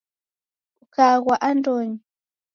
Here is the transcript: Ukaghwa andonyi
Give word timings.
Ukaghwa 0.83 1.35
andonyi 1.49 1.99